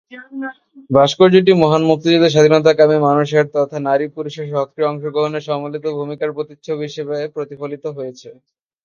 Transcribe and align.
ভাস্কর্যটি 0.89 1.51
মহান 1.61 1.83
মুক্তিযুদ্ধে 1.89 2.33
স্বাধীনতাকামী 2.33 2.97
মানুষের 3.07 3.45
তথা 3.55 3.77
নারী-পুরুষের 3.81 4.47
সক্রিয় 4.53 4.89
অংশগ্রহণের 4.91 5.47
সম্মিলিত 5.49 5.85
ভূমিকার 5.97 6.35
প্রতিচ্ছবি 6.37 6.83
হিসেবে 6.87 7.15
প্রতিফলিত 7.35 7.85
হয়েছে। 7.97 8.29